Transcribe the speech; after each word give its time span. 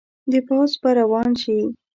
د 0.31 0.33
پوځ 0.47 0.71
به 0.81 0.89
روان 0.99 1.29
شي. 1.41 1.59